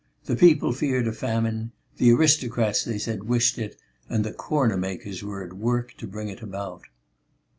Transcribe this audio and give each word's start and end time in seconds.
The 0.25 0.35
people 0.35 0.71
feared 0.73 1.07
a 1.07 1.11
famine; 1.11 1.73
the 1.97 2.11
aristocrats, 2.11 2.83
they 2.83 2.97
said, 2.97 3.25
wished 3.25 3.59
it, 3.59 3.79
and 4.09 4.23
the 4.25 4.33
"corner" 4.33 4.75
makers 4.77 5.21
were 5.21 5.43
at 5.43 5.53
work 5.53 5.93
to 5.97 6.07
bring 6.07 6.27
it 6.27 6.41
about. 6.41 6.85